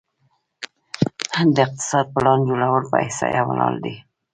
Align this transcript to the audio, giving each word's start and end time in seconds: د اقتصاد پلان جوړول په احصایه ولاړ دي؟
د 1.55 1.57
اقتصاد 1.65 2.05
پلان 2.15 2.39
جوړول 2.49 2.83
په 2.91 2.95
احصایه 3.03 3.41
ولاړ 3.45 3.73
دي؟ 3.83 3.95